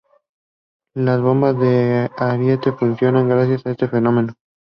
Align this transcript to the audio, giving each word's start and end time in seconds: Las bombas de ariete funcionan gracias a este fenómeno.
Las 0.95 1.21
bombas 1.21 1.55
de 1.59 2.09
ariete 2.17 2.71
funcionan 2.71 3.29
gracias 3.29 3.63
a 3.67 3.69
este 3.69 3.87
fenómeno. 3.87 4.33